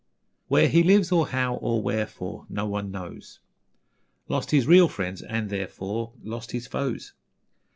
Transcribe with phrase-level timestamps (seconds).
[0.47, 3.39] Where he lives, or how, or wherefore No one knows;
[4.27, 7.13] Lost his real friends, and therefore Lost his foes.